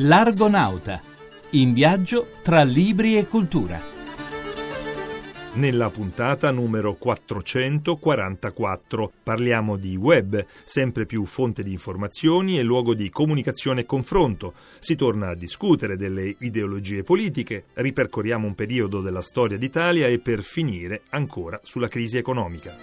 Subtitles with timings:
[0.00, 1.00] L'Argonauta,
[1.52, 3.80] in viaggio tra libri e cultura.
[5.54, 13.08] Nella puntata numero 444 parliamo di web, sempre più fonte di informazioni e luogo di
[13.08, 14.52] comunicazione e confronto.
[14.80, 20.42] Si torna a discutere delle ideologie politiche, ripercorriamo un periodo della storia d'Italia e per
[20.42, 22.76] finire ancora sulla crisi economica.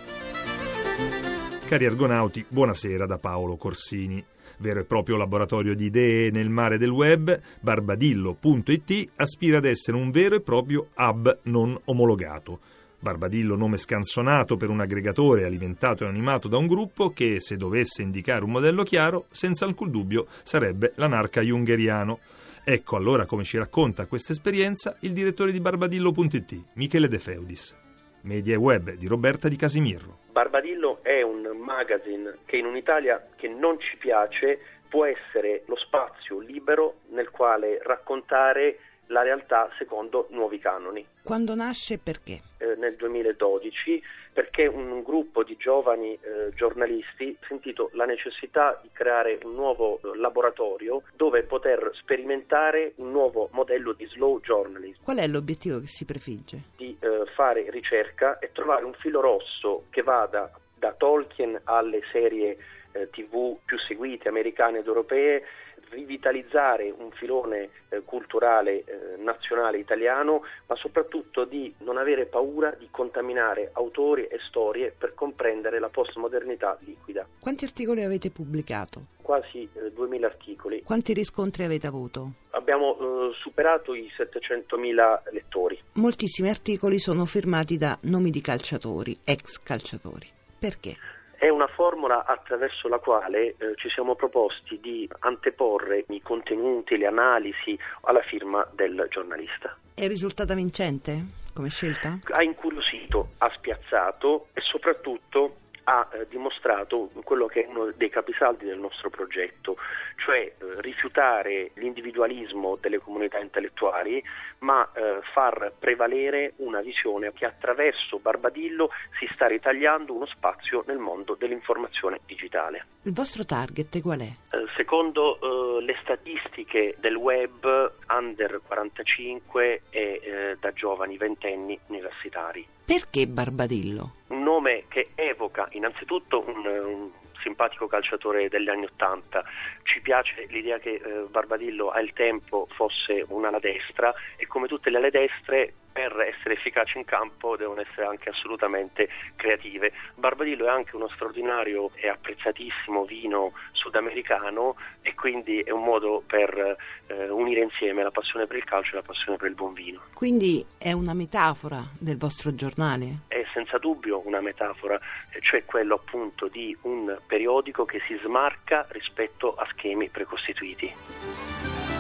[1.68, 6.90] Cari argonauti, buonasera da Paolo Corsini vero e proprio laboratorio di idee nel mare del
[6.90, 12.60] web, barbadillo.it aspira ad essere un vero e proprio hub non omologato.
[13.04, 18.02] Barbadillo nome scansonato per un aggregatore alimentato e animato da un gruppo che, se dovesse
[18.02, 22.20] indicare un modello chiaro, senza alcun dubbio sarebbe l'anarca jungeriano.
[22.64, 27.76] Ecco allora come ci racconta questa esperienza il direttore di Barbadillo.it, Michele De Feudis.
[28.22, 30.23] Media e web di Roberta Di Casimirro.
[30.34, 34.60] Barbadillo è un magazine che in un'Italia che non ci piace
[34.90, 41.06] può essere lo spazio libero nel quale raccontare la realtà secondo nuovi canoni.
[41.22, 42.42] Quando nasce e perché?
[42.58, 44.02] Eh, nel 2012
[44.34, 50.00] perché un gruppo di giovani eh, giornalisti ha sentito la necessità di creare un nuovo
[50.04, 55.04] eh, laboratorio dove poter sperimentare un nuovo modello di slow journalism.
[55.04, 56.62] Qual è l'obiettivo che si prefigge?
[56.76, 62.58] Di eh, fare ricerca e trovare un filo rosso che vada da Tolkien alle serie
[62.94, 65.44] eh, tv più seguite, americane ed europee,
[65.90, 72.88] rivitalizzare un filone eh, culturale eh, nazionale italiano, ma soprattutto di non avere paura di
[72.92, 77.26] contaminare autori e storie per comprendere la postmodernità liquida.
[77.40, 79.06] Quanti articoli avete pubblicato?
[79.22, 80.82] Quasi eh, 2000 articoli.
[80.84, 82.32] Quanti riscontri avete avuto?
[82.52, 85.80] Abbiamo eh, superato i 700.000 lettori.
[85.94, 90.28] Moltissimi articoli sono firmati da nomi di calciatori, ex calciatori.
[90.60, 90.96] Perché?
[91.44, 97.06] È una formula attraverso la quale eh, ci siamo proposti di anteporre i contenuti, le
[97.06, 99.76] analisi alla firma del giornalista.
[99.94, 101.22] È risultata vincente
[101.54, 102.18] come scelta?
[102.30, 108.66] Ha incuriosito, ha spiazzato e soprattutto ha eh, dimostrato quello che è uno dei capisaldi
[108.66, 109.78] del nostro progetto,
[110.18, 114.24] cioè eh, rifiutare l'individualismo delle comunità intellettuali,
[114.60, 118.90] ma eh, far prevalere una visione che attraverso Barbadillo
[119.20, 122.86] si sta ritagliando uno spazio nel mondo dell'informazione digitale.
[123.04, 124.24] Il vostro target qual è?
[124.24, 132.66] Eh, secondo eh, le statistiche del web, under 45 e eh, da giovani ventenni universitari.
[132.86, 134.16] Perché Barbadillo?
[134.28, 137.12] Un nome che evoca innanzitutto un, un
[137.42, 139.44] simpatico calciatore degli anni Ottanta.
[139.84, 144.98] Ci piace l'idea che eh, Barbadillo al tempo fosse un'ala destra e come tutte le
[144.98, 149.94] ale destre per essere efficaci in campo devono essere anche assolutamente creative.
[150.16, 156.76] Barbadillo è anche uno straordinario e apprezzatissimo vino sudamericano e quindi è un modo per
[157.08, 160.02] eh, unire insieme la passione per il calcio e la passione per il buon vino.
[160.14, 163.20] Quindi è una metafora del vostro giornale?
[163.28, 165.00] È senza dubbio una metafora,
[165.42, 171.93] cioè quello appunto di un periodico che si smarca rispetto a schemi precostituiti.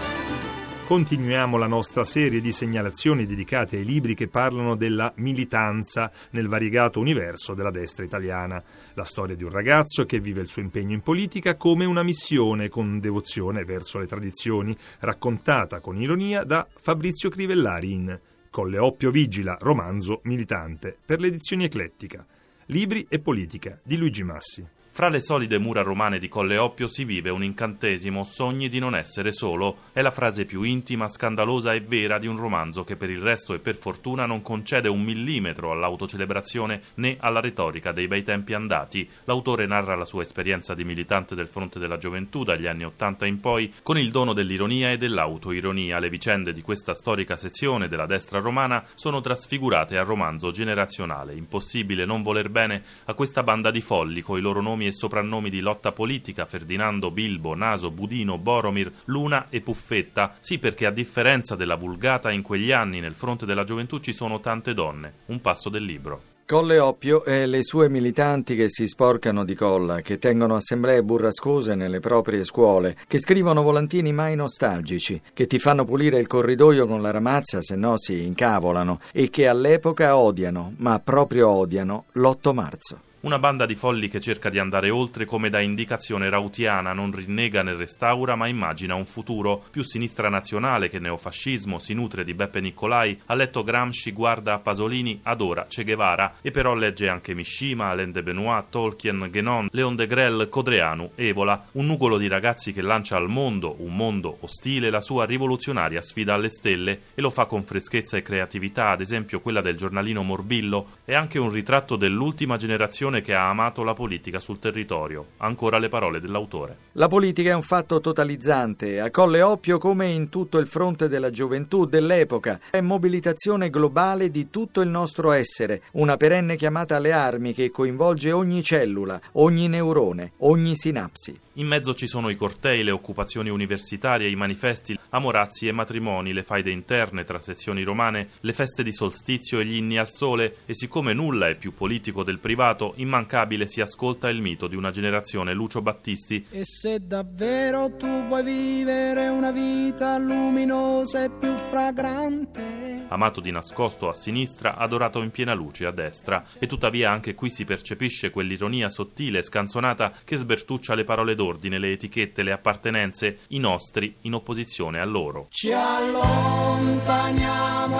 [0.93, 6.99] Continuiamo la nostra serie di segnalazioni dedicate ai libri che parlano della militanza nel variegato
[6.99, 8.63] universo della destra italiana.
[8.93, 12.69] La storia di un ragazzo che vive il suo impegno in politica come una missione
[12.69, 18.19] con devozione verso le tradizioni, raccontata con ironia da Fabrizio Crivellari in
[18.51, 22.23] Colle Oppio Vigila, romanzo militante, per l'edizione eclettica.
[22.67, 24.63] Libri e politica di Luigi Massi.
[24.95, 28.95] Fra le solide mura romane di Colle Oppio si vive un incantesimo, sogni di non
[28.95, 29.77] essere solo.
[29.91, 33.55] È la frase più intima, scandalosa e vera di un romanzo che per il resto
[33.55, 39.09] e per fortuna non concede un millimetro all'autocelebrazione né alla retorica dei bei tempi andati.
[39.23, 43.39] L'autore narra la sua esperienza di militante del fronte della gioventù dagli anni Ottanta in
[43.39, 45.97] poi con il dono dell'ironia e dell'autoironia.
[45.97, 51.33] Le vicende di questa storica sezione della destra romana sono trasfigurate a romanzo generazionale.
[51.33, 55.49] Impossibile non voler bene a questa banda di folli coi loro nomi nomi e soprannomi
[55.49, 60.35] di lotta politica, Ferdinando, Bilbo, Naso, Budino, Boromir, Luna e Puffetta.
[60.41, 64.39] Sì, perché a differenza della vulgata in quegli anni nel fronte della gioventù ci sono
[64.39, 65.13] tante donne.
[65.27, 66.31] Un passo del libro.
[66.45, 71.73] Colle Oppio e le sue militanti che si sporcano di colla, che tengono assemblee burrascose
[71.73, 77.01] nelle proprie scuole, che scrivono volantini mai nostalgici, che ti fanno pulire il corridoio con
[77.01, 82.99] la ramazza se no si incavolano e che all'epoca odiano, ma proprio odiano, l'8 marzo.
[83.23, 87.63] Una banda di folli che cerca di andare oltre come da indicazione rautiana, non rinnega
[87.63, 89.63] né restaura, ma immagina un futuro.
[89.71, 94.59] Più sinistra nazionale che neofascismo, si nutre di Beppe Niccolai, ha letto Gramsci, guarda a
[94.59, 96.35] Pasolini, adora Che Guevara.
[96.41, 101.67] E però legge anche Mishima, Alain de Benoit, Tolkien, Guénon, Leon de Grelle, Codreanu, Evola,
[101.71, 106.33] un nugolo di ragazzi che lancia al mondo, un mondo ostile, la sua rivoluzionaria sfida
[106.33, 110.87] alle stelle e lo fa con freschezza e creatività, ad esempio quella del giornalino Morbillo,
[111.05, 115.27] è anche un ritratto dell'ultima generazione che ha amato la politica sul territorio.
[115.37, 116.77] Ancora le parole dell'autore.
[116.93, 121.31] La politica è un fatto totalizzante, a colle oppio come in tutto il fronte della
[121.31, 127.53] gioventù dell'epoca, è mobilitazione globale di tutto il nostro essere, una perenne chiamata alle armi
[127.53, 131.39] che coinvolge ogni cellula, ogni neurone, ogni sinapsi.
[131.57, 136.41] In mezzo ci sono i cortei, le occupazioni universitarie, i manifesti, amorazzi e matrimoni, le
[136.41, 140.73] faide interne tra sezioni romane, le feste di solstizio e gli inni al sole e
[140.73, 145.53] siccome nulla è più politico del privato, immancabile si ascolta il mito di una generazione
[145.53, 146.45] Lucio Battisti.
[146.49, 153.05] E se davvero tu vuoi vivere una vita luminosa e più fragrante.
[153.09, 157.49] Amato di nascosto a sinistra, adorato in piena luce a destra, e tuttavia anche qui
[157.49, 163.39] si percepisce quell'ironia sottile e scanzonata che sbertuccia le parole d'ordine, le etichette, le appartenenze,
[163.49, 165.47] i nostri in opposizione a loro.
[165.49, 166.43] Ci allontaniamo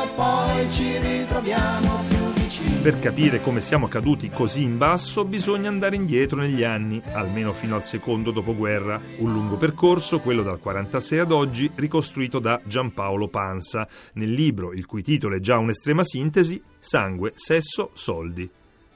[0.04, 2.13] e poi ci ritroviamo.
[2.84, 7.78] Per capire come siamo caduti così in basso bisogna andare indietro negli anni, almeno fino
[7.78, 13.88] al secondo dopoguerra, un lungo percorso, quello dal 46 ad oggi, ricostruito da Giampaolo Pansa,
[14.16, 18.52] nel libro, il cui titolo è già un'estrema sintesi, Sangue, Sesso, Soldi.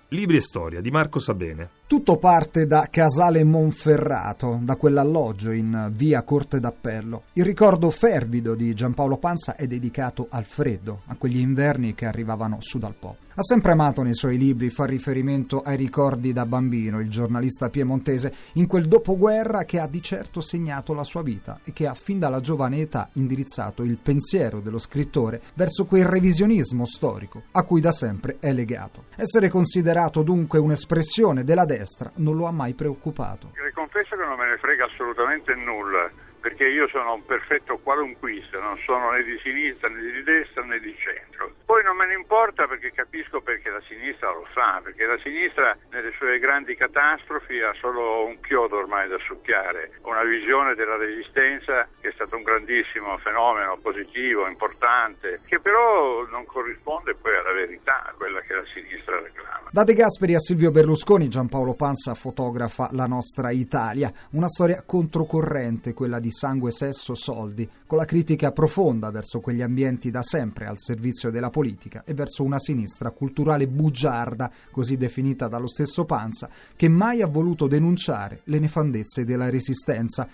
[0.10, 1.77] Libri e storia di Marco Sabene.
[1.88, 7.24] Tutto parte da Casale Monferrato, da quell'alloggio in via Corte d'Appello.
[7.31, 12.57] Il ricordo fervido di Giampaolo Panza è dedicato al freddo, a quegli inverni che arrivavano
[12.60, 13.16] su dal Po.
[13.39, 18.33] Ha sempre amato nei suoi libri far riferimento ai ricordi da bambino, il giornalista piemontese,
[18.54, 22.18] in quel dopoguerra che ha di certo segnato la sua vita e che ha fin
[22.18, 27.92] dalla giovane età indirizzato il pensiero dello scrittore verso quel revisionismo storico a cui da
[27.92, 29.04] sempre è legato.
[29.16, 31.77] Essere considerato dunque un'espressione della destra
[32.16, 33.52] non lo ha mai preoccupato.
[33.56, 36.10] Le confesso che non me ne frega assolutamente nulla,
[36.48, 40.80] perché io sono un perfetto qualunquista, non sono né di sinistra né di destra né
[40.80, 41.52] di centro.
[41.66, 45.76] Poi non me ne importa perché capisco perché la sinistra lo fa, perché la sinistra
[45.92, 51.86] nelle sue grandi catastrofi ha solo un chiodo ormai da succhiare, una visione della resistenza
[52.00, 58.14] che è stato un grandissimo fenomeno positivo, importante, che però non corrisponde poi alla verità,
[58.16, 59.68] quella che la sinistra reclama.
[59.70, 65.94] Da De Gasperi a Silvio Berlusconi, Giampaolo Panza fotografa la nostra Italia, una storia controcorrente,
[65.94, 70.78] quella di sangue, sesso, soldi, con la critica profonda verso quegli ambienti da sempre al
[70.78, 76.88] servizio della politica e verso una sinistra culturale bugiarda, così definita dallo stesso Panza, che
[76.88, 80.28] mai ha voluto denunciare le nefandezze della resistenza.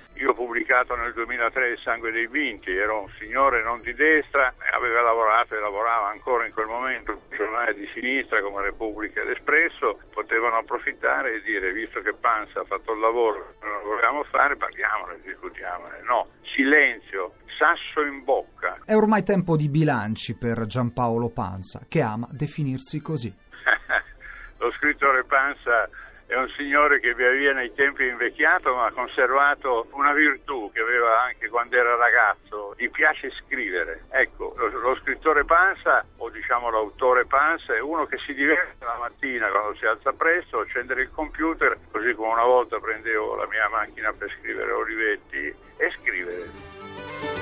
[0.73, 5.55] Pubblicato nel 2003 Il sangue dei vinti, ero un signore non di destra, aveva lavorato
[5.55, 10.57] e lavorava ancora in quel momento un giornale di sinistra come Repubblica e l'Espresso, potevano
[10.57, 15.19] approfittare e dire visto che Panza ha fatto il lavoro che non volevamo fare, parliamone,
[15.21, 16.01] discutiamone.
[16.07, 18.79] No, silenzio, sasso in bocca.
[18.83, 23.29] È ormai tempo di bilanci per Giampaolo Panza, che ama definirsi così.
[24.57, 25.87] Lo scrittore Panza
[26.33, 30.71] è un signore che via via nei tempi è invecchiato ma ha conservato una virtù
[30.73, 34.05] che aveva anche quando era ragazzo, gli piace scrivere.
[34.09, 38.97] Ecco, lo, lo scrittore Panza, o diciamo l'autore Panza, è uno che si diverte la
[38.99, 43.69] mattina quando si alza presto, accendere il computer, così come una volta prendevo la mia
[43.69, 47.32] macchina per scrivere Olivetti, e scrivere.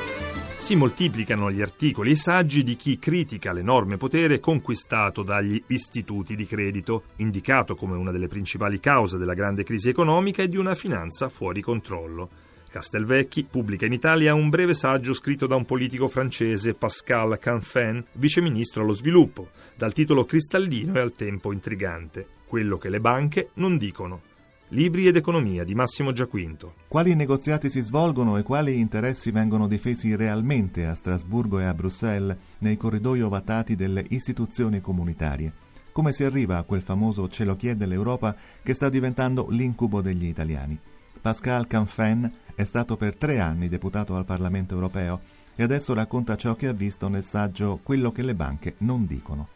[0.72, 6.46] Si moltiplicano gli articoli e saggi di chi critica l'enorme potere conquistato dagli istituti di
[6.46, 11.28] credito, indicato come una delle principali cause della grande crisi economica e di una finanza
[11.28, 12.30] fuori controllo.
[12.70, 18.84] Castelvecchi pubblica in Italia un breve saggio scritto da un politico francese, Pascal Canfin, viceministro
[18.84, 24.31] allo sviluppo, dal titolo cristallino e al tempo intrigante, Quello che le banche non dicono.
[24.74, 26.76] Libri ed economia di Massimo Giaquinto.
[26.88, 32.38] Quali negoziati si svolgono e quali interessi vengono difesi realmente a Strasburgo e a Bruxelles
[32.60, 35.52] nei corridoi ovatati delle istituzioni comunitarie?
[35.92, 40.28] Come si arriva a quel famoso ce lo chiede l'Europa che sta diventando l'incubo degli
[40.28, 40.80] italiani?
[41.20, 45.20] Pascal Canfen è stato per tre anni deputato al Parlamento europeo
[45.54, 49.50] e adesso racconta ciò che ha visto nel saggio Quello che le banche non dicono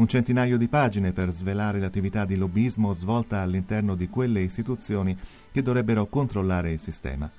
[0.00, 5.14] un centinaio di pagine per svelare l'attività di lobbismo svolta all'interno di quelle istituzioni
[5.52, 7.30] che dovrebbero controllare il sistema.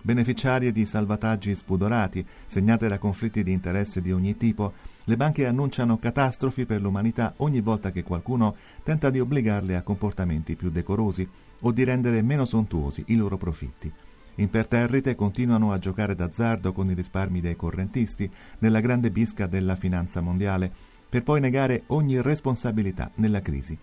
[0.00, 4.72] beneficiarie di salvataggi spudorati, segnate da conflitti di interesse di ogni tipo,
[5.04, 10.54] le banche annunciano catastrofi per l'umanità ogni volta che qualcuno tenta di obbligarle a comportamenti
[10.54, 11.28] più decorosi
[11.60, 13.92] o di rendere meno sontuosi i loro profitti.
[14.36, 18.30] Imperterrite continuano a giocare d'azzardo con i risparmi dei correntisti
[18.60, 23.78] nella grande bisca della finanza mondiale, per poi negare ogni responsabilità nella crisi.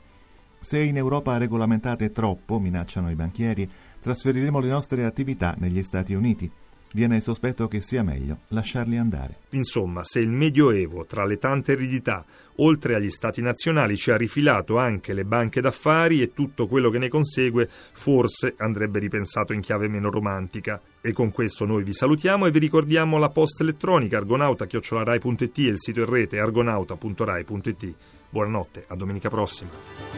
[0.59, 3.67] Se in Europa regolamentate troppo, minacciano i banchieri,
[3.99, 6.51] trasferiremo le nostre attività negli Stati Uniti
[6.93, 9.37] viene il sospetto che sia meglio lasciarli andare.
[9.49, 12.25] Insomma, se il Medioevo, tra le tante eredità,
[12.57, 16.99] oltre agli stati nazionali, ci ha rifilato anche le banche d'affari e tutto quello che
[16.99, 20.81] ne consegue, forse andrebbe ripensato in chiave meno romantica.
[21.01, 25.79] E con questo noi vi salutiamo e vi ricordiamo la post elettronica argonauta.rai.it e il
[25.79, 27.93] sito in rete argonauta.rai.it.
[28.29, 30.12] Buonanotte, a domenica prossima.